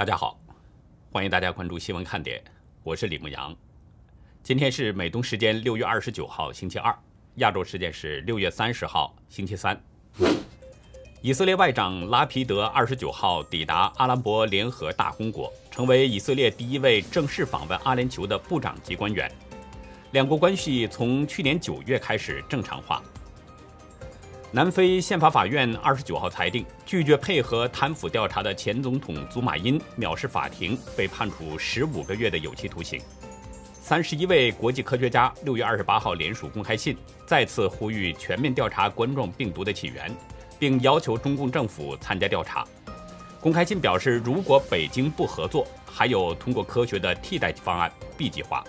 [0.00, 0.40] 大家好，
[1.12, 2.42] 欢迎大家关注新闻看点，
[2.82, 3.54] 我是李牧阳。
[4.42, 6.98] 今天是美东时间六月二十九号星期二，
[7.34, 9.78] 亚洲时间是六月三十号星期三。
[11.20, 19.30] 以色列外长拉皮德二十九号抵达阿拉伯联合大公国，成为以色列第一位正式访问阿联酋的部长级官员。
[20.12, 23.02] 两国关系从去年九月开始正常化。
[24.52, 33.00] 南非宪法法院二十九号裁定，拒绝配合贪腐调查的前总统祖马因藐视法庭，被判处十五个月的有期徒刑。
[33.80, 36.96] 三十一位国际科学家六月二十八号联署公开信，
[37.26, 40.10] 再次呼吁全面调查冠状病毒的起源。
[40.60, 42.66] 并要求中共政府参加调查。
[43.40, 48.62] 公开信表示，如果北京不合作，还有通过科学的替代方案 B 计划。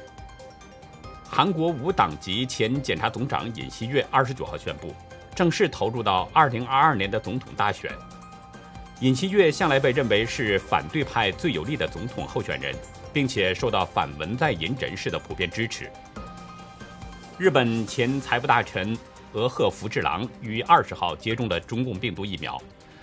[1.29, 4.95] 韩国无党籍前检察总长尹锡悦二十九号宣布，
[5.41, 7.91] 正式投入到二零二二年的总统大选。
[8.99, 12.75] 尹锡悦向来被认为是反对派最有力的总统候选人，
[13.11, 15.91] 并且受到反文在寅人士的普遍支持。
[17.39, 18.95] 日本前财务大臣。
[19.33, 22.61] 俄贺福治郎于二十号接种了中共病毒疫苗，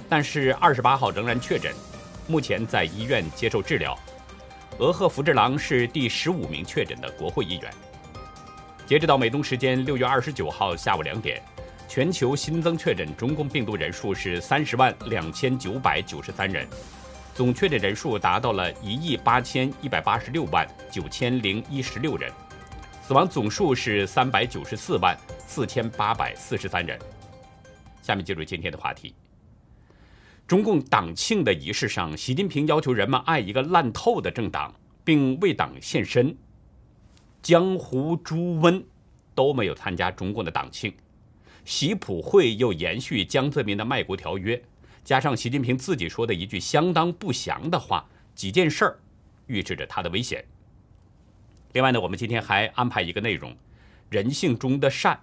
[0.08, 1.74] 但是二十八号仍然确诊，
[2.28, 3.98] 目前在医院接受治疗。
[4.78, 7.72] 俄贺福治郎是第十五名确诊的国会议员。
[8.86, 11.42] 截止到美东时间六月二十九号下午两点，
[11.88, 16.68] 全球新增确诊中共病毒人数是三十万两千九百九十三人，
[17.34, 22.30] 总确诊人数达到了一亿八千一百八十六万九千零一十六人。
[23.02, 25.16] 死亡总数是三百九十四万
[25.46, 26.98] 四千八百四十三人。
[28.02, 29.14] 下面进入今天的话题。
[30.46, 36.36] 中共党庆的仪式上，习近平要求人们爱一个烂透的政党，并为党献身。
[37.42, 38.84] 江湖朱温
[39.34, 40.92] 都没有参加中共的党庆，
[41.68, 44.58] 习普会又延续江泽民的卖国条约，
[45.04, 48.98] 加上习近平自己说的一句相当不祥的话，几件事儿
[49.48, 50.42] 预示着他的危险。
[51.74, 53.54] 另外呢，我们今天还安排一个内容，
[54.08, 55.20] 人性中的善，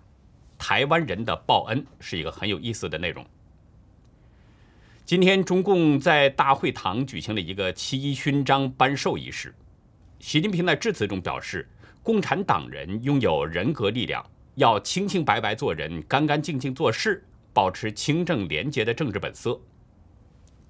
[0.55, 3.25] 台湾人的报恩是一个很有意思的内容。
[5.03, 9.51] 今天中共在大会堂举行了一个七一勋章颁授仪式，
[10.19, 11.67] 习近平在致辞中表示，
[12.03, 14.23] 共产党人拥有人格力量，
[14.55, 17.23] 要清清白白做人，干干净净做事，
[17.53, 19.59] 保持清正廉洁的政治本色。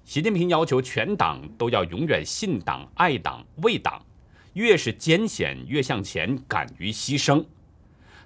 [0.04, 4.00] 习近平要求全党都要永远信党、爱党、为党。
[4.54, 7.44] 越是艰险，越向前，敢于牺牲。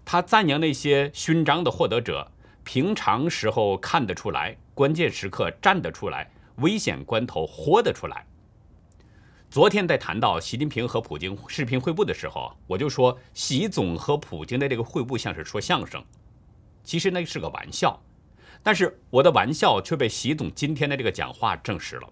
[0.05, 2.31] 他赞扬那些勋章的获得者，
[2.63, 8.25] 平常时候看得出来，关键时刻站得出来，危险关头豁得出来。
[9.51, 16.01] 昨天在谈到习近平和普京视频会晤的时候，我就说习总和普京的这个会晤像是说相声，
[16.85, 18.01] 其实那是个玩笑。
[18.63, 22.09] 但是我的玩笑却被习总今天的这个讲话证实了。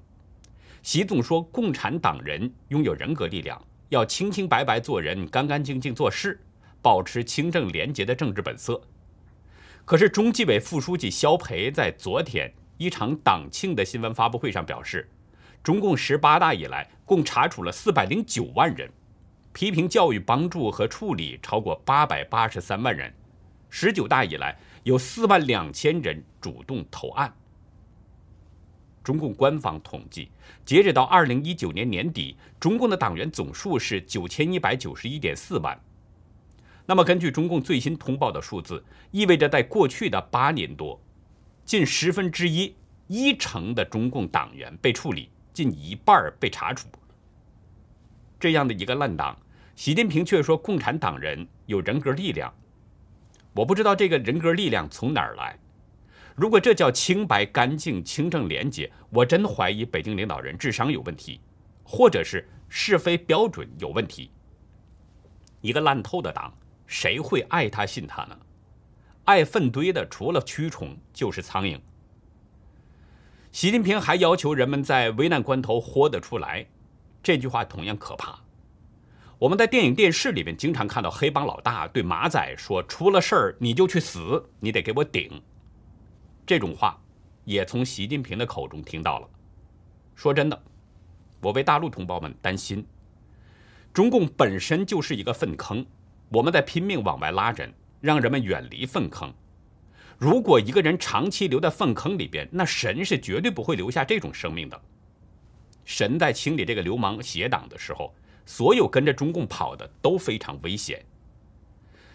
[0.82, 3.65] 习总说，共产党人拥有人格力量。
[3.91, 6.41] 要清清白白做人，干干净净做事，
[6.82, 8.82] 保持清正廉洁的政治本色。
[9.84, 15.09] 可是，中纪委副书记肖培在昨天一场党庆的新闻发布会上表示，
[15.62, 18.91] 中共十八大以来共查处了四百零九万人，
[19.52, 23.12] 批评教育帮助和处理超过八百八十三万人。
[23.69, 27.34] 十九大以来有四万两千人主动投案。
[29.04, 30.30] 中共官方统计，
[30.64, 35.78] 截止到二零一九年年底，中共的党员总数是九千一百九十一点四万。
[36.86, 40.98] 那么，根据中共最新通报的数字，意味着在过去的八年多，
[41.64, 42.75] 近十分之一
[43.06, 46.86] 一成的中共党员被处理，近一半被查处。
[48.38, 49.36] 这样的一个烂党，
[49.74, 52.54] 习近平却说共产党人有人格力量。
[53.52, 55.58] 我不知道这个人格力量从哪儿来。
[56.36, 61.41] 如果这叫清白、干净、清正、廉洁，我真怀疑北京领导人智商有问题，
[61.82, 64.30] 或者是是非标准有问题。
[65.60, 68.38] 一个烂透的党，谁会爱他、信他呢？
[69.25, 71.81] 爱粪堆的，除了蛆虫就是苍蝇。
[73.58, 76.64] 习近平还要求人们在危难关头活得出来，
[77.20, 78.38] 这句话同样可怕。
[79.37, 85.43] 我们在电影、电视里面经常看到黑帮老大对马仔说：“出了事儿你就去死，你得给我顶。”
[86.46, 86.96] 这种话，
[87.44, 89.28] 也从习近平的口中听到了。
[90.14, 90.62] 说真的，
[91.40, 92.87] 我为大陆同胞们担心。
[93.93, 95.84] 中共本身就是一个粪坑，
[96.28, 99.34] 我们在拼命往外拉人，让人们远离粪坑。
[100.19, 104.81] 如果一个人长期留在粪坑里边，那神是绝对不会留下这种生命的。
[105.85, 108.12] 神在清理这个流氓邪党的时候，
[108.44, 111.03] 所有跟着中共跑的都非常危险。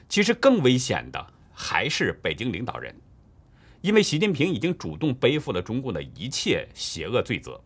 [0.09, 2.93] 其实更危险的还是北京领导人。
[3.79, 7.59] 因为习近平已经主动背负了中共的一切邪恶罪责。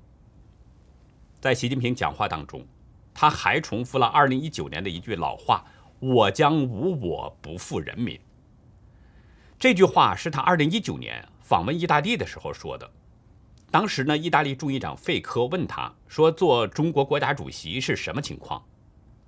[1.41, 2.65] 在习近平讲话当中，
[3.13, 5.65] 他还重复了2019年的一句老话
[5.99, 8.19] ：“我将无我不负人民。”
[9.59, 12.87] 这句话是他2019年访问意大利的时候说的。
[13.71, 18.63] 当时呢，意大利众议长费科问他说：“做中国国家主席是什么情况？”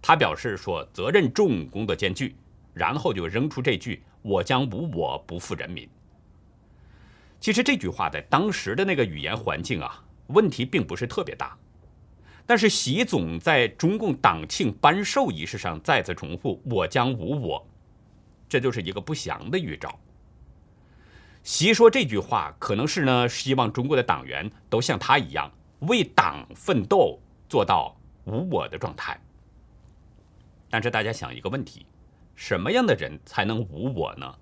[0.01, 2.35] 他表示说：“责任重，工作艰巨。”
[2.75, 5.89] 然后就扔出这句：“我将无我不负人民。”
[7.41, 11.57] 其实这句话在当时的那个语言环境啊，问题并不是特别大。
[12.45, 17.67] 但是习总在中共党庆颁授仪式上再次重复“我将无我”，
[18.47, 19.99] 这就是一个不祥的预兆。
[21.43, 27.95] 习说这句话，可能是呢希望中国的党员都像他一样为党奋斗，做到
[28.25, 29.19] 无我的状态。
[30.69, 31.85] 但是大家想一个问题：
[32.35, 34.35] 什么样的人才能无我呢？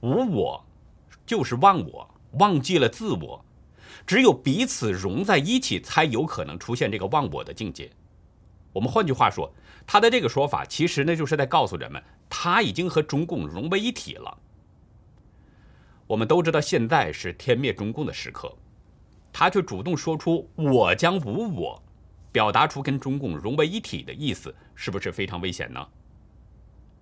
[0.00, 0.64] 无我
[1.24, 3.44] 就是忘我，忘记了自我。
[4.04, 7.88] 只有彼此融在一起，才有可能出现这个忘我的境界。
[8.72, 9.52] 我们换句话说，
[9.86, 14.36] 他的这个说法，其实呢就是在告诉人们，他已经和中共融为一体了。
[16.12, 18.54] 我们都知道，现在是天灭中共的时刻，
[19.32, 21.82] 他却主动说出“我将无我”，
[22.30, 25.88] 表达出跟中共融为一体的意思，是不是非常危险呢？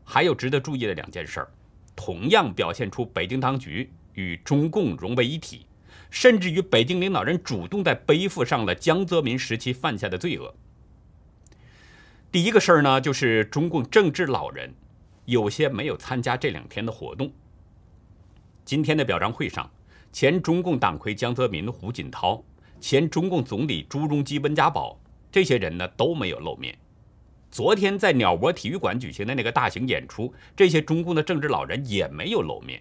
[0.05, 1.51] 还有值得注意的两件事儿，
[1.97, 5.67] 同样表现出北京当局与中共融为一体。
[6.09, 10.55] 甚至于北京领导人主动在背负上了江泽民时期犯下的罪恶。
[12.31, 14.73] 第一个事儿呢，就是中共政治老人
[15.25, 17.33] 有些没有参加这两天的活动。
[18.65, 19.69] 今天的表彰会上，
[20.13, 22.43] 前中共党魁江泽民、胡锦涛，
[22.81, 24.99] 前中共总理朱镕基、温家宝
[25.31, 26.77] 这些人呢都没有露面。
[27.51, 32.81] 昨天在鸟窝体育馆举行的那个大型演出，这些中共的政治老人也没有露面。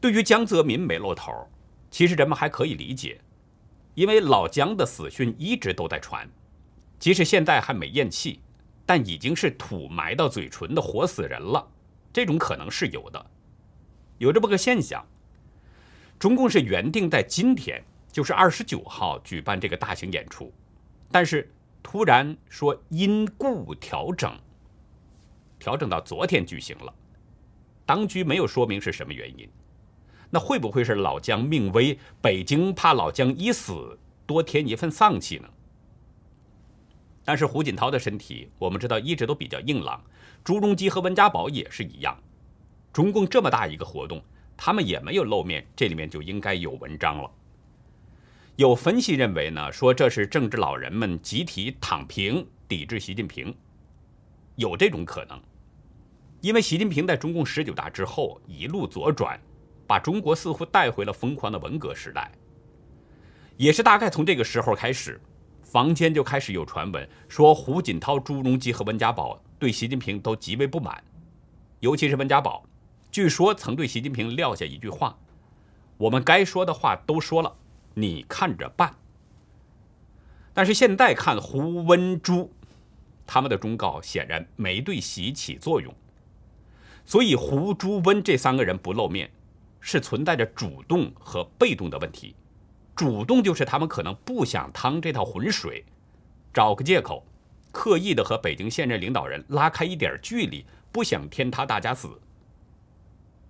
[0.00, 1.32] 对于江泽民没露头。
[1.88, 3.20] 其实人们还可以理解，
[3.94, 6.26] 因为老江的死讯一直都在传，
[6.98, 8.40] 即使现在还没咽气，
[8.86, 11.68] 但已经是土埋到嘴唇的活死人了。
[12.10, 13.26] 这种可能是有的，
[14.22, 15.04] 有这么个现象。
[16.16, 17.82] 中共是原定在今天，
[18.12, 20.52] 就是二十九号举办这个大型演出，
[21.10, 21.52] 但是
[21.82, 24.32] 突然说因故调整，
[25.58, 26.94] 调整到昨天举行了，
[27.84, 29.48] 当局没有说明是什么原因。
[30.30, 31.98] 那会不会是老姜命危？
[32.20, 35.48] 北京怕老姜一死多添一份丧气呢？
[37.24, 40.00] 但是胡锦涛的身体，我们知道一直都比较硬朗，
[40.44, 42.16] 朱镕基和温家宝也是一样。
[42.92, 44.22] 中共这么大一个活动，
[44.56, 47.30] 他们也没有露面，这里面就应该有文章了。
[48.56, 53.54] 有分析认为呢，说这是政治老人们集体躺平，抵制习近平，
[54.56, 55.40] 有这种可能，
[56.40, 59.40] 因为习近平在中共十九大之后一路左转。
[59.84, 62.32] 把中国似乎带回了疯狂的文革时代，
[63.58, 65.20] 也是大概从这个时候开始，
[65.60, 71.02] 坊间就开始有传闻说胡锦涛、朱镕基和温家宝对习近平都极为不满，
[71.80, 72.64] 尤其是温家宝，
[73.12, 75.18] 据说曾对习近平撂下一句话
[75.98, 77.54] ：“我们该说的话都说了，
[77.92, 78.96] 你看着办。”
[80.54, 82.50] 但是现在看胡温朱，
[83.26, 85.94] 他们的忠告显然没对习起作用，
[87.04, 89.30] 所以胡朱温这三个人不露面。
[89.84, 92.36] 是存在着主动和被动的问题。
[92.94, 95.84] 主动就是他们可能不想趟这套浑水，
[96.54, 97.26] 找个借口，
[97.72, 102.08] 刻意的和北京现任领导人拉开一点距离，不想天塌大家死。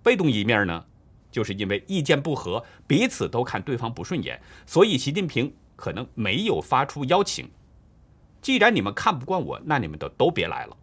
[0.03, 0.85] 被动一面呢，
[1.31, 7.49] 就是因为意见不合，彼此都看对方不顺眼，所以习近平可能没有发出邀请。
[8.41, 10.77] 既然你们看不惯我，那你们都都别来了。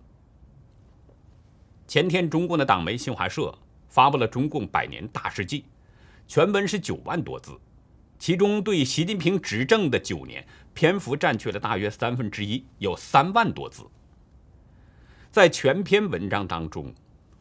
[1.86, 3.56] 前天，中共的党媒新华社。
[3.90, 5.64] 发布了中共百年大事记，
[6.28, 7.58] 全文是九万多字，
[8.20, 13.82] 其中对习近平执政的九年篇幅占据了大约三分之一，有三万多字。
[15.32, 16.94] 在全篇文章当中，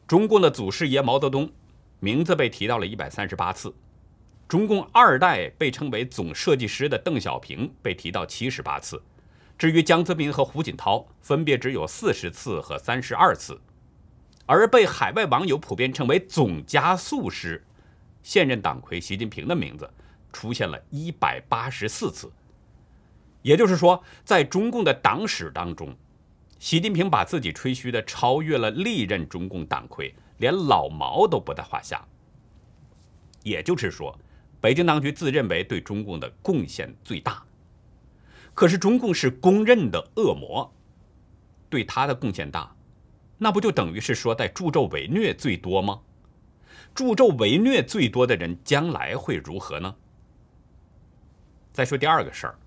[0.07, 1.47] 中共的祖师爷毛泽东
[1.99, 3.73] 名字被提到了一百三十八次，
[4.47, 9.01] 中共二代被称为总设计师的邓小平被提到七十八次，
[9.57, 13.59] 至于江泽民和胡锦涛，分别只有四十次和三十二次。
[14.45, 17.63] 而被海外网友普遍称为“总加速师”，
[18.23, 19.87] 现任党魁习近平的名字
[20.33, 22.31] 出现了一百八十四次。
[23.41, 25.95] 也就是说，在中共的党史当中，
[26.57, 32.03] 习近平把自己吹嘘的超越了历任中共党魁，连老毛都不在话下。
[33.43, 34.17] 也就是说，
[34.59, 37.41] 北京当局自认为对中共的贡献最大，
[38.53, 40.73] 可是中共是公认的恶魔，
[41.69, 42.75] 对他的贡献大。
[43.37, 46.01] 那不就等于是说，在助纣为虐最多吗？
[46.93, 49.95] 助纣为虐最多的人，将来会如何呢？
[51.71, 52.59] 再说第二个事儿，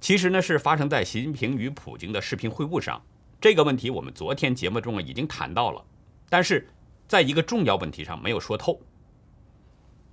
[0.00, 3.00] 其实呢是发生在习近平与普京的视频会晤上。
[3.40, 5.84] 这个问题我们昨天节目中啊已经谈到了，
[6.28, 6.66] 但是
[7.08, 8.80] 在一个重要问题上没有说透。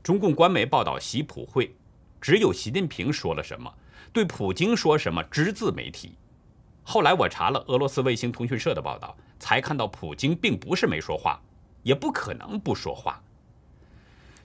[0.01, 1.75] 中共官媒报道习普会，
[2.19, 3.73] 只有习近平说了什么，
[4.11, 6.13] 对普京说什么只字没提。
[6.83, 11.41] 后来我查了俄罗斯卫星通讯社的报道，才看到普京并不是没说话，
[11.83, 13.23] 也不可能不说话。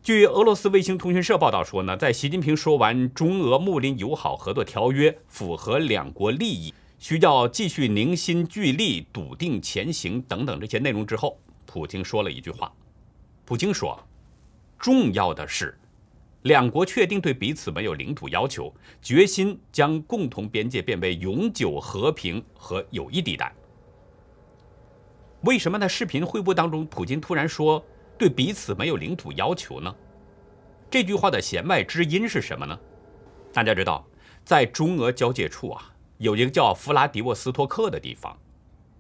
[0.01, 12.73] 据俄罗斯卫星通讯社报道说呢，在习近平说完中俄睦邻友好合作条约符合两国利益，需要继续凝心聚力、笃定前行等等这些内容之后，普京说了一句话。
[13.45, 14.03] 普京说
[14.81, 15.79] ：“重要的是，
[16.43, 18.73] 两国确定对彼此没有领土要求，
[19.03, 23.55] 决心将共同边界变为永久和平和友谊地带。”
[25.45, 27.85] 为什么在视频会晤当中，普京突然说？
[28.17, 29.95] 对彼此没有领土要求呢？
[30.91, 32.77] 这句话的弦外之音是什么呢？
[33.53, 34.05] 大家知道，
[34.43, 38.37] 在中俄交界处啊，有一个叫弗拉迪沃斯托克的地方，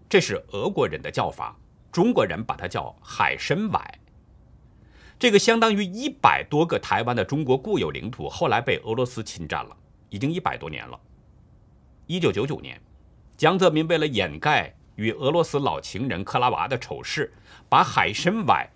[0.08, 1.58] 这是俄国人的叫法，
[1.90, 3.98] 中国人把它叫海参崴。
[5.18, 9.76] 这个相当于一百多个台湾的中国固有领土，后来被俄罗斯侵占了，
[10.10, 10.98] 已经一百多年了。
[12.06, 12.80] 一九九九年，
[13.36, 17.32] 江泽民为了掩盖与俄罗斯老情人克拉娃的丑事，
[17.68, 18.70] 把海参崴。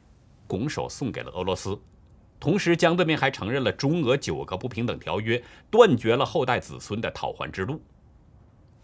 [0.49, 1.81] 拱手送给了俄罗斯，
[2.39, 7.81] 同时江泽民还承认了中俄九个不平等条约，断绝了后代子孙的讨还之路。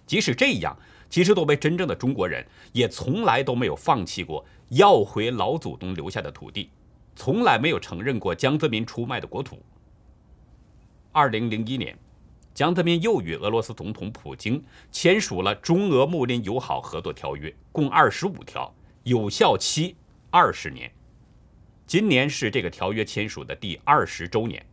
[0.06, 0.74] 即使这样，
[1.08, 6.70] 其实作为真正的中国人，也从来都没有放弃过要回老祖宗留下的土地，
[7.16, 9.62] 从来没有承认过江泽民出卖的国土。
[11.12, 11.98] 二零零一年，
[12.52, 14.62] 江泽民又与俄罗斯总统普京
[14.92, 18.72] 签署了中俄睦邻友好合作条约，共二十五条，
[19.04, 19.96] 有效期
[20.30, 20.92] 二十年。
[21.86, 24.64] 今年是这个条约签署的第二十周年，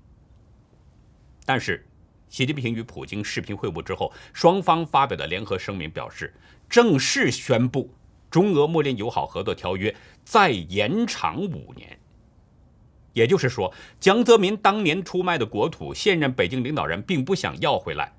[1.46, 1.88] 但是，
[2.36, 6.34] 习近平与普京视频会晤之后，双方发表的联合声明表示，
[6.68, 7.90] 正式宣布
[8.30, 11.98] 中俄睦邻友好合作条约再延长五年。
[13.14, 18.12] 也就是说，江泽民当年出卖的国土，现任北京领导人并不想要回来，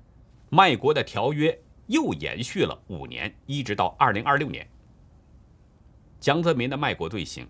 [0.49, 1.55] 卖国的条约
[1.85, 4.67] 又延续了五年，一直到二零二六年。
[6.19, 7.47] 江泽民的卖国罪行。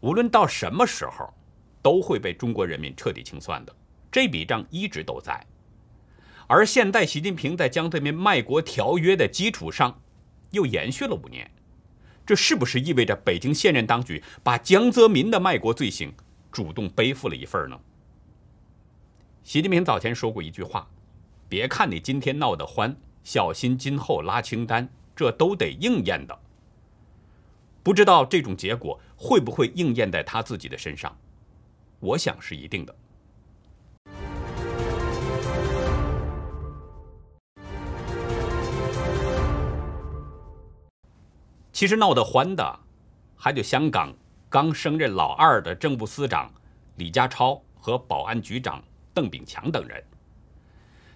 [0.00, 1.28] 无论到什么时候，
[1.82, 3.76] 都会被中国人民彻底清算的。
[4.10, 5.46] 这笔账一直都在。
[6.48, 10.00] 而现在，习近平在江泽民卖国条约的基础上，
[10.52, 11.50] 又延续了五年，
[12.24, 16.14] 这是不是意味着北京现任当局把江泽民的卖国罪行
[16.52, 17.78] 主动背负了一份呢？
[19.42, 20.88] 习近平早前说过一句话
[21.48, 26.38] ：“别看你今天闹得欢，小心今后拉清单，这都得应验的。”
[27.82, 31.16] 不知道这种结果会不会应验在他自己的身上？
[32.00, 32.94] 我想是一定的。
[41.76, 42.80] 其实闹得欢的，
[43.36, 44.10] 还有香港
[44.48, 46.50] 刚升任老二的政务司长
[46.94, 50.02] 李家超和保安局长邓炳强等人。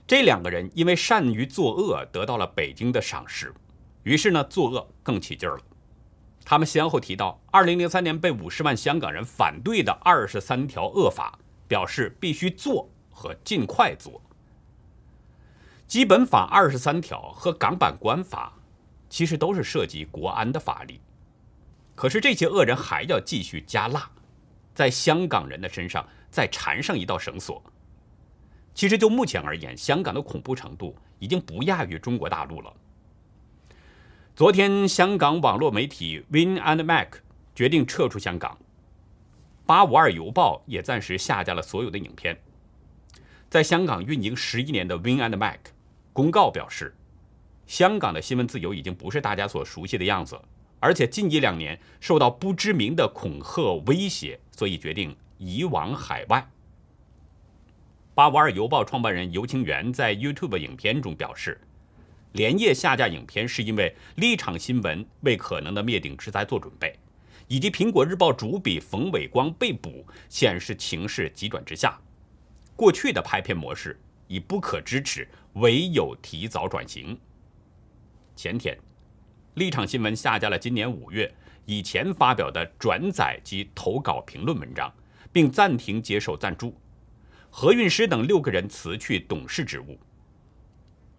[0.06, 3.54] 这两个人因为善于作恶，得到了北京的赏识，
[4.02, 5.62] 于是呢，作恶更起劲儿了。
[6.44, 14.20] 他们先后提到，2003年被五十万香港人反对的二十三条恶法，表示必须做和尽快做。
[15.86, 18.59] 基本法二十三条和港版国安法，
[19.10, 20.98] 其实都是涉及国安的法律。
[21.94, 24.10] 可是这些恶人还要继续加辣，
[24.74, 27.62] 在香港人的身上再缠上一道绳索。
[28.72, 32.72] 其实就目前而言，香港的恐怖程度已经不亚于中国大陆了。
[34.34, 37.16] 昨天，香港网络媒体 Win and Mac
[37.54, 38.56] 决定撤出香港，
[39.66, 42.40] 八五二邮报也暂时下架了所有的影片。
[43.50, 45.58] 在香港运营十一年的 Win and Mac
[46.14, 46.94] 公告表示，
[47.70, 50.36] 香港的新闻自由已经不是大家所熟悉的样子，
[50.80, 56.50] 而且近一两年受到不知名的恐吓威胁，所以决定移往海外。
[58.12, 61.60] 八五二邮报创办人尤清源在 YouTube 影片中表示。
[62.32, 66.92] 连夜下架影片，是因为立场新闻为可能的灭顶之灾做准备，
[67.46, 71.96] 以及苹果日报主笔冯伟光被捕，显示情势急转直下。
[72.74, 73.96] 过去的拍片模式
[74.26, 77.16] 已不可支持，唯有提早转型。
[78.40, 78.74] 前天，
[79.56, 81.30] 立场新闻下架了今年五月
[81.66, 84.90] 以前发表的转载及投稿评论文章，
[85.30, 86.74] 并暂停接受赞助。
[87.50, 90.00] 何韵诗等六个人辞去董事职务。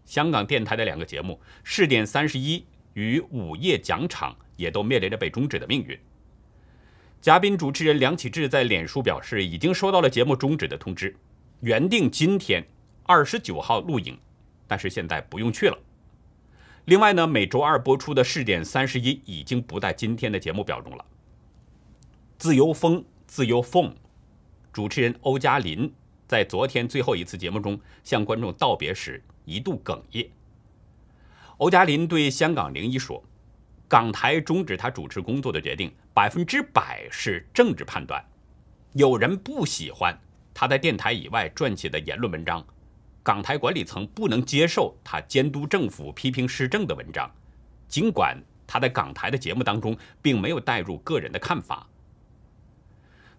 [0.04, 2.58] 香港电台的两个节目《试点三十一》
[2.94, 5.96] 与《午夜讲场》也都面临着被终止的命运。
[7.22, 11.16] 嘉宾主持人梁启智在脸书表示，已经收到了节目终止的通知，
[11.60, 12.66] 原定今天
[13.04, 14.18] 二十九号录影，
[14.66, 15.78] 但是现在不用去了。
[16.86, 21.06] 另外呢，每周二播出的试点三十一已经不在今天的节目表中了。
[22.40, 23.96] 自由风，自由风，
[24.74, 25.94] 主持人欧嘉林
[26.28, 30.28] 在昨天最后一次节目中向观众道别时一度哽咽。
[31.58, 33.24] 欧嘉林对香港零一说
[33.88, 38.26] ：“港台终止他主持工作的决定，百分之百是政治判断。
[38.94, 40.20] 有人不喜欢
[40.52, 42.66] 他在电台以外撰写的言论文章。”
[43.24, 47.30] 港台管理层不能接受他监督政府、批评施政的文章，
[47.88, 48.36] 尽管
[48.66, 51.88] 他在港台的节目当中并没有带入个人的看法。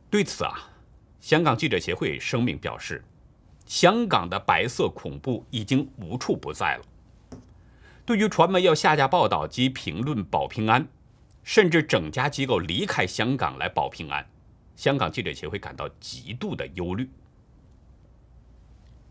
[0.09, 0.71] 对此啊，
[1.21, 3.03] 香港记者协会声明表示，
[3.67, 6.85] 香港的白色恐怖已经无处不在了。
[8.05, 10.87] 对于传媒要下架报道及评论保平安，
[11.43, 14.25] 甚至整家机构离开香港来保平安，
[14.77, 17.09] 香港记者协会感到极度的忧虑。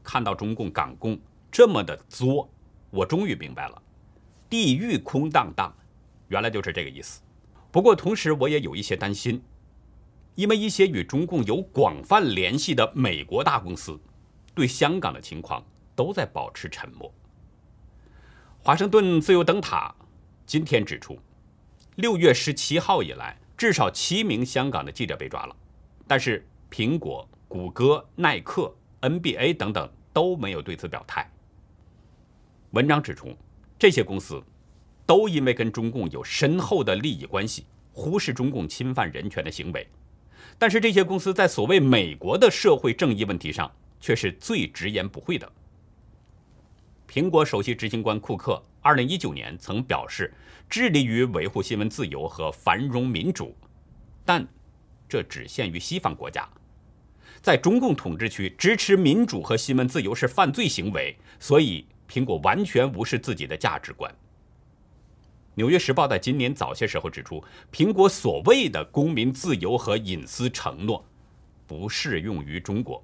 [0.03, 1.19] 看到中共港共
[1.51, 2.49] 这么的作，
[2.89, 3.81] 我终于明白了，
[4.49, 5.73] 地狱空荡荡，
[6.29, 7.21] 原来就是这个意思。
[7.71, 9.41] 不过同时我也有一些担心，
[10.35, 13.99] 因为一些与中共有广泛联系的美国大公司，
[14.53, 15.63] 对香港的情况
[15.95, 17.13] 都在保持沉默。
[18.61, 19.95] 华盛顿自由灯塔
[20.45, 21.17] 今天指出，
[21.95, 25.55] 六月十七号以来，至少七名香港的记者被抓了，
[26.07, 28.73] 但是苹果、谷歌、耐克。
[29.01, 31.29] NBA 等等都没有对此表态。
[32.71, 33.35] 文章指出，
[33.77, 34.41] 这些公司
[35.05, 39.85] 都因为跟中共有深厚的利益关系，忽视中共侵犯人权的行为。
[40.57, 45.51] 但是这些公司在所谓美国的社会正义问题上，却是最直言不讳的。
[47.09, 50.33] 苹果首席执行官库克2019年曾表示，
[50.69, 53.53] 致力于维护新闻自由和繁荣民主，
[54.23, 54.47] 但
[55.09, 56.47] 这只限于西方国家。
[57.41, 64.11] 在中共统治区，支持民主和新闻自由是犯罪行为，所以苹果完全无视自己的价值观。
[65.55, 71.03] 《纽约时报》在今年早些时候指出，苹果所谓的公民自由和隐私承诺
[71.65, 73.03] 不适用于中国。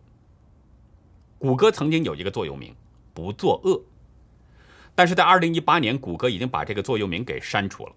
[1.40, 2.76] 谷歌曾经有一个座右铭
[3.16, 3.84] “不作恶”，
[4.94, 7.92] 但是在2018年，谷歌已经把这个座右铭给删除了。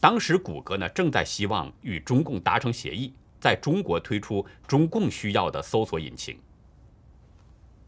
[0.00, 3.12] 当时谷歌呢正在希望与中共达成协议。
[3.40, 6.38] 在中国推出中共需要的搜索引擎。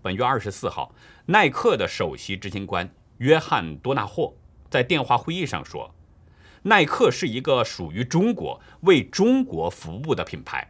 [0.00, 0.92] 本月二十四号，
[1.26, 4.34] 耐克的首席执行官约翰多纳霍
[4.70, 5.94] 在电话会议上说
[6.64, 10.66] ：“耐克是一个属于中国、为中国服务的品牌。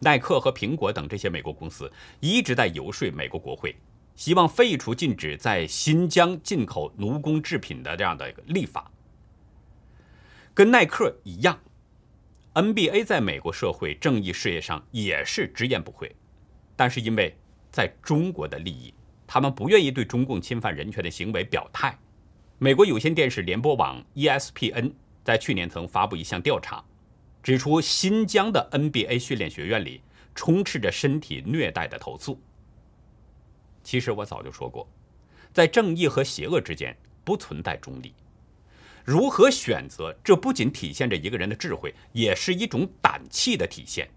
[0.00, 3.74] 耐克和苹果等这些美国公司一直在游说美国国会，
[4.14, 8.90] 希望废除禁止在新疆进口奴工制品的这样的一个立法。
[10.52, 11.60] 跟耐克一样。”
[12.56, 16.10] NBA 在美国社会正义事业上也是直言不讳，
[16.74, 17.36] 但是因为
[17.70, 18.94] 在中国的利益，
[19.26, 21.94] 他们不愿意对中共侵犯人权的行为表态。
[22.56, 24.90] 美国有线电视联播网 ESPN
[25.22, 26.82] 在去年曾发布一项调查，
[27.42, 30.00] 指出新疆的 NBA 训练学院里
[30.34, 32.40] 充斥着身体虐待的投诉。
[33.82, 34.88] 其实我早就说过，
[35.52, 38.14] 在正义和邪恶之间不存在中立。
[39.06, 40.12] 如何选择？
[40.24, 44.10] 这不仅体现着一个人的智慧，也是一种胆气的体现。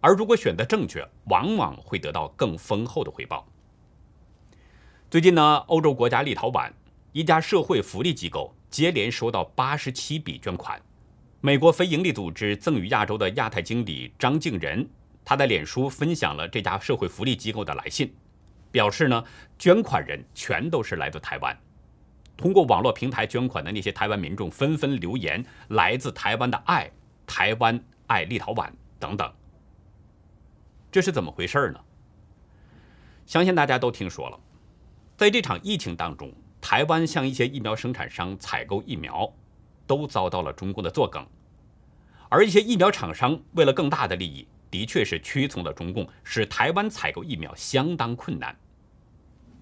[0.00, 3.44] 而如果选择正确，往往会得到更丰厚的回报。
[5.10, 6.70] 最近呢，欧洲国家立陶宛
[7.10, 10.80] 一家社会福利机构接连收到八十七笔捐款。
[11.40, 14.88] 美国非营利组织赠与亚洲的亚太经理张敬仁，
[15.24, 18.14] 他在脸书分享了这家社会福利机构的来信，
[18.70, 19.24] 表示呢，
[19.58, 21.58] 捐款人全都是来自台湾。
[22.36, 26.90] 通过网络平台捐款的那些台湾民众纷纷留言：“来自台湾的爱，
[27.26, 29.32] 台湾爱立陶宛等等。”
[30.90, 31.80] 这是怎么回事呢？
[33.24, 34.38] 相信大家都听说了，
[35.16, 39.32] 在这场疫情当中，台湾向一些疫苗生产商采购疫苗，
[39.86, 41.24] 都遭到了中共的作梗，
[42.28, 48.54] 而一些疫苗厂商为了更大的利益，的确是屈从了中共，使台湾采购疫苗相当困难。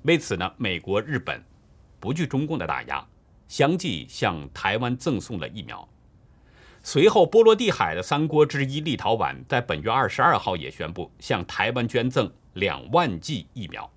[0.03, 1.50] 为此呢，美国、日本。
[2.01, 3.07] 不惧中共的打压，
[3.47, 5.87] 相继向台湾赠送了疫苗。
[6.83, 13.89] 随后，波罗的海的三国之一立陶宛在本月二十二号也宣布向台湾捐赠两万剂疫苗。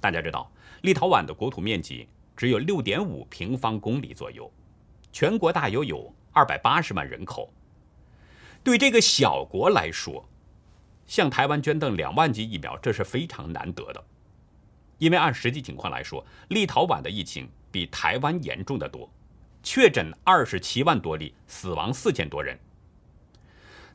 [0.00, 4.50] 大家知道，立陶宛的国土面积只有六点五平方公里左右，
[5.12, 7.52] 全国大约有二百八十万人口。
[8.64, 10.26] 对这个小国来说，
[11.06, 14.04] 向台湾捐赠两万剂疫苗，这是非常难得的。
[14.98, 19.10] 因为按实际情况来说，立陶宛的疫情比台湾严重的多，
[19.62, 22.58] 确诊二十七万多例，死亡四千多人。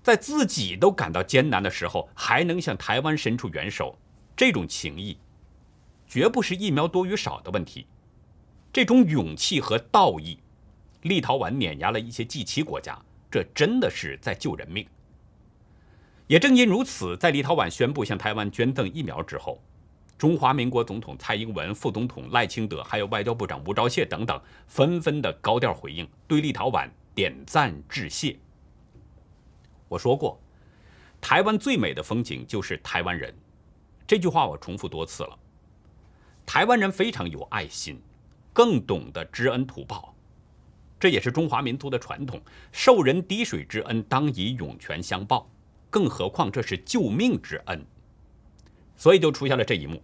[0.01, 3.97] 在自己都感到艰难的时候，还能向台湾伸出援手，
[4.35, 5.17] 这种情谊，
[6.07, 7.87] 绝不是疫苗多与少的问题。
[8.71, 10.39] 这种勇气和道义，
[11.03, 14.85] 立陶宛碾压了一些 G7 国家，这真的是在救人命。
[16.27, 19.61] 也正因如此，在立陶宛宣布向台湾捐赠疫苗之后，
[20.23, 28.39] 中华民国总统蔡英文、副总统赖清德，还有外交部长吴钊燮等等，纷纷的高调回应，对立陶宛点赞致谢。
[29.89, 30.39] 我说过，
[31.19, 33.35] 台湾最美的风景就是台湾人，
[34.07, 35.37] 这句话我重复多次了。
[36.45, 38.01] 台湾人非常有爱心，
[38.53, 40.15] 更懂得知恩图报，
[40.97, 42.41] 这也是中华民族的传统。
[42.71, 45.51] 受人滴水之恩，当以涌泉相报，
[45.89, 47.85] 更何况这是救命之恩。
[49.03, 50.01] 所以就出现了这一幕。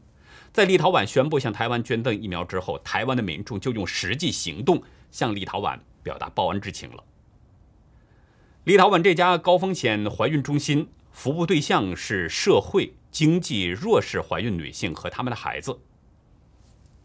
[0.52, 7.02] 在立陶宛宣布向台湾捐赠疫苗之后，台湾的民众就用实际行动向立陶宛表达报恩之情了。
[8.66, 15.80] 立陶宛这家高风险怀孕中心服务对象是社会经济弱势怀孕女性和他们的孩子。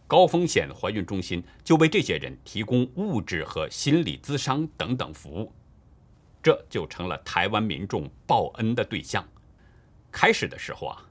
[0.08, 5.52] 高风险怀孕中心就为这些人提供物质和心理咨商等等服务，
[6.42, 9.24] 这就成了台湾民众报恩的对象。
[10.10, 11.03] 开始的时候啊。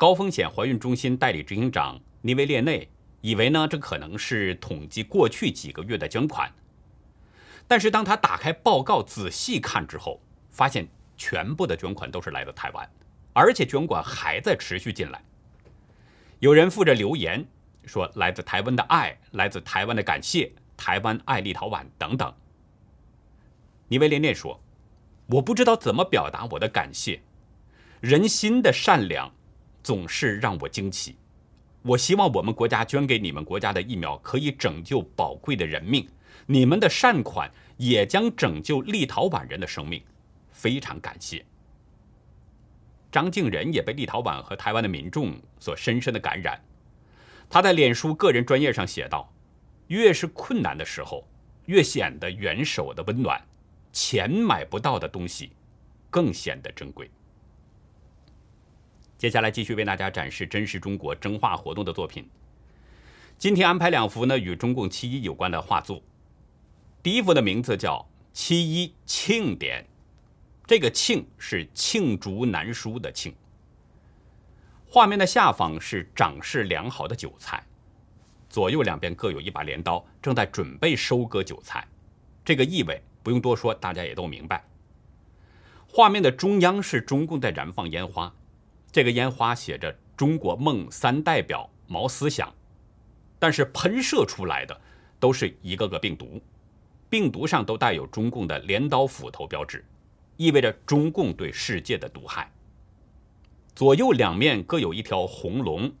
[0.00, 2.88] 高风险怀孕中心代理执行长尼维列内
[3.20, 6.50] 以为呢，这可能是统计过去几个月的捐款。
[7.68, 12.90] 但是当他打开报告仔细看之后，发现全部的捐款都是来自台湾，
[13.34, 15.22] 而且捐款还在持续进来。
[16.38, 17.46] 有人附着留言
[17.84, 22.32] 说：“来自台湾的爱，来自台湾的感谢，台湾爱立陶宛等等。”
[23.88, 24.58] 尼维列内说
[25.28, 27.20] ：“我不知道怎么表达我的感谢，
[28.00, 29.30] 人心的善良。”
[29.82, 31.16] 总是让我惊奇。
[31.82, 36.06] 我希望我们国家捐给你们国家的疫苗可以拯救宝贵的人命，
[36.46, 40.02] 你们的善款也将拯救立陶宛人的生命，
[40.50, 41.44] 非常感谢。
[43.10, 46.62] 张敬仁也被立陶宛和台湾的民众所深深的感染。
[47.48, 49.32] 他在脸书个人专业上写道
[49.88, 51.26] ：“越是困难的时候，
[51.64, 53.42] 越显得援手的温暖，
[53.90, 55.50] 钱买不到的东西，
[56.10, 57.10] 更显得珍贵。”
[59.20, 62.26] 接下来继续为大家展示真实中国征画活动的作品。
[63.36, 66.02] 今天安排两幅呢与中共七一有关的画作。
[67.02, 69.84] 第一幅的名字叫“七一庆典”，
[70.66, 73.34] 这个“庆”是罄竹难书的“罄”。
[74.88, 77.62] 画面的下方是长势良好的韭菜，
[78.48, 81.86] 左右两边各有一把镰刀，正在准备收割韭菜。
[82.42, 84.64] 这个意味不用多说，大家也都明白。
[85.86, 88.34] 画面的中央是中共在燃放烟花。
[88.92, 92.52] 这个烟花写着“中国梦三代表毛思想”，
[93.38, 94.80] 但是喷射出来的
[95.20, 96.40] 都是一个个病毒，
[97.08, 99.84] 病毒上都带有中共的镰刀斧头标志，
[100.36, 102.50] 意味着中共对世界的毒害。
[103.76, 105.92] 左右两面各有一条红龙，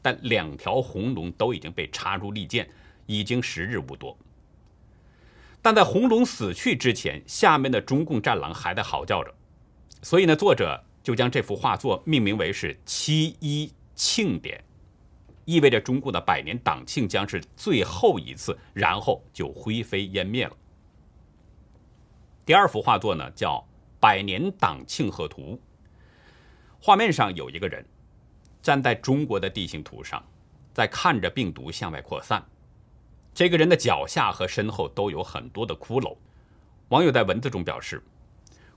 [0.00, 2.68] 但两条红龙都已经被插入利剑，
[3.04, 4.16] 已经时日无多。
[5.60, 9.34] 但在红龙死去之前，下面的中共战狼还在嚎叫着，
[10.00, 10.82] 所以呢，作者。
[11.02, 14.62] 就将这幅画作命名为是“七一庆典”，
[15.46, 20.54] 意味着中共的百年党庆将是最后一次，然后就灰飞烟灭了。
[22.44, 23.66] 第二幅画作呢，叫
[23.98, 25.58] “百年党庆贺图”。
[26.78, 27.84] 画面上有一个人
[28.60, 30.22] 站在中国的地形图上，
[30.74, 32.44] 在看着病毒向外扩散。
[33.32, 36.14] 这个人的脚下和身后都有很多的骷髅。
[36.88, 38.02] 网友在文字中表示。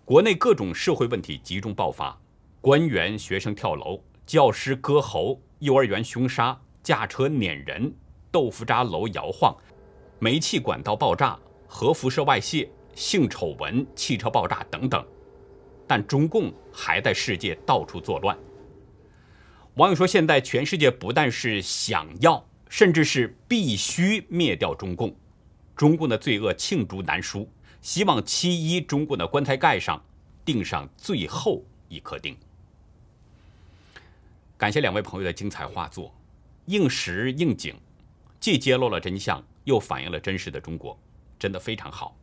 [0.05, 2.19] 国内各种社会问题集中爆发，
[2.59, 7.89] 官员、学生跳楼，教师割喉，幼儿园凶杀，驾车碾人，
[8.29, 9.55] 豆腐渣楼摇晃，
[10.19, 15.01] 煤气管道爆炸，核辐射外泄，性丑闻，汽车爆炸等等。
[15.87, 18.37] 但中共还在世界到处作乱。
[19.75, 25.15] 网友说，现在全世界不但是想要，甚至是必须灭掉中共，
[25.77, 27.49] 中共的罪恶罄竹难书。
[27.83, 30.01] 希望七一中共的棺材盖上
[30.45, 32.35] 钉上最后一颗钉。
[34.57, 36.15] 感谢两位朋友的精彩画作，
[36.65, 37.75] 应时应景，
[38.39, 40.97] 既揭露了真相，又反映了真实的中国，
[41.37, 42.15] 真的非常好。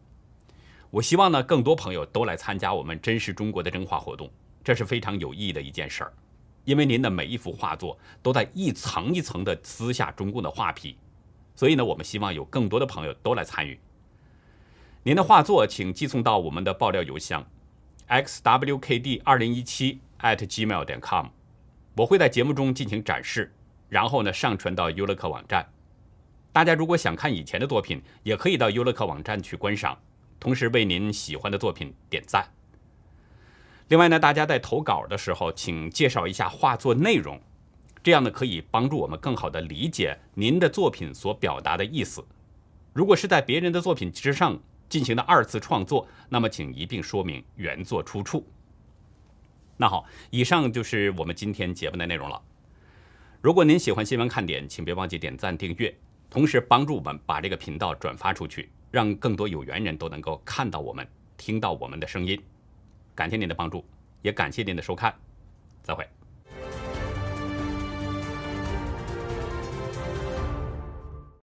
[0.91, 4.31] 我希望呢，更多朋友都来参加我们真实中国的真画活动，
[4.65, 6.13] 这是非常有意义的一件事儿。
[6.65, 10.97] 因为您的每一幅画作都在一层一层的撕下中共的画皮，
[11.55, 13.79] 所以呢，我们希望有更多的朋友都来参与。
[15.03, 17.47] 您的画作请寄送到我们的爆料邮箱
[18.07, 21.29] ，xwkd 二零一七 at gmail 点 com，
[21.97, 23.51] 我会在节目中进行展示，
[23.89, 25.67] 然后呢上传到优乐客网站。
[26.53, 29.99] 大家如果想看以前的作品，也可以到优乐客网站去观赏，
[30.39, 32.47] 同时为您喜欢的作品点赞。
[33.89, 37.41] 另外呢，大家在投稿的时候，请介绍一下画作内容，
[38.03, 42.23] 这样呢可以帮助我们更好的理解您的作品所表达的意思。
[42.93, 48.47] 如果是在别人的作品之上进行的二次创作，那么请一并说明原作出处。
[49.79, 52.43] 那好，以上就是我们今天节目的内容了。
[53.41, 55.97] 如果您喜欢新闻看点，请别忘记点赞订阅，
[56.29, 62.39] 同时帮助我们把这个频道转发出去，让更多有缘人都能够看到我们、听到我们的声音。
[63.15, 63.83] 感谢您的帮助，
[64.21, 65.15] 也感谢您的收看，
[65.83, 66.20] 再会。